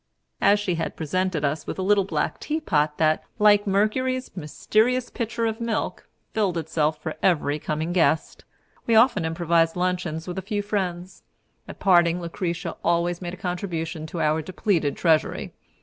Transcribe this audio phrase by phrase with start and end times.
[0.41, 5.45] As she had presented us with a little black teapot that, like Mercury's mysterious pitcher
[5.45, 8.43] of milk, filled itself for every coming guest,
[8.87, 11.21] we often improvised luncheons with a few friends.
[11.67, 15.53] At parting, Lucretia always made a contribution to our depleted treasury.